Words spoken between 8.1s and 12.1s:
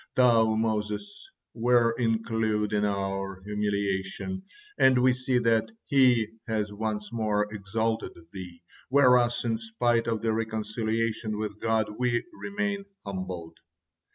thee, whereas, in spite of the reconciliation with God,